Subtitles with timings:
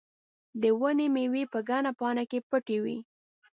[0.61, 2.97] د ونې مېوې په ګڼه پاڼه کې پټې وې.